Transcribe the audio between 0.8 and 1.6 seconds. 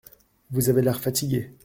l’air fatigué.